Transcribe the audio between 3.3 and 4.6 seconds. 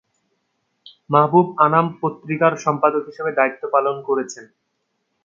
দায়িত্ব পালন করেছেন।